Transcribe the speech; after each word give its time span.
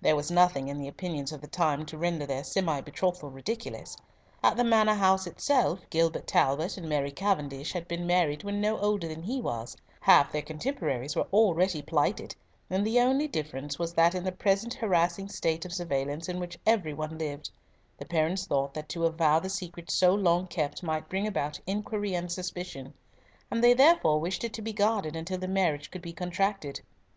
There 0.00 0.14
was 0.14 0.30
nothing 0.30 0.68
in 0.68 0.78
the 0.78 0.86
opinions 0.86 1.32
of 1.32 1.40
the 1.40 1.48
time 1.48 1.84
to 1.86 1.98
render 1.98 2.24
their 2.26 2.44
semi 2.44 2.80
betrothal 2.80 3.28
ridiculous. 3.32 3.96
At 4.40 4.56
the 4.56 4.62
Manor 4.62 4.94
house 4.94 5.26
itself, 5.26 5.80
Gilbert 5.90 6.28
Talbot 6.28 6.76
and 6.78 6.88
Mary 6.88 7.10
Cavendish 7.10 7.72
had 7.72 7.88
been 7.88 8.06
married 8.06 8.44
when 8.44 8.60
no 8.60 8.78
older 8.78 9.08
than 9.08 9.24
he 9.24 9.40
was; 9.40 9.76
half 10.00 10.30
their 10.30 10.42
contemporaries 10.42 11.16
were 11.16 11.26
already 11.32 11.82
plighted, 11.82 12.36
and 12.70 12.86
the 12.86 13.00
only 13.00 13.26
difference 13.26 13.76
was 13.76 13.92
that 13.94 14.14
in 14.14 14.22
the 14.22 14.30
present 14.30 14.74
harassing 14.74 15.28
state 15.28 15.64
of 15.64 15.72
surveillance 15.72 16.28
in 16.28 16.38
which 16.38 16.56
every 16.64 16.94
one 16.94 17.18
lived, 17.18 17.50
the 17.98 18.06
parents 18.06 18.46
thought 18.46 18.74
that 18.74 18.88
to 18.90 19.06
avow 19.06 19.40
the 19.40 19.48
secret 19.50 19.90
so 19.90 20.14
long 20.14 20.46
kept 20.46 20.84
might 20.84 21.08
bring 21.08 21.26
about 21.26 21.58
inquiry 21.66 22.14
and 22.14 22.30
suspicion, 22.30 22.94
and 23.50 23.60
they 23.60 23.74
therefore 23.74 24.20
wished 24.20 24.44
it 24.44 24.52
to 24.52 24.62
be 24.62 24.72
guarded 24.72 25.20
till 25.26 25.36
the 25.38 25.48
marriage 25.48 25.90
could 25.90 26.00
be 26.00 26.12
contracted. 26.12 26.80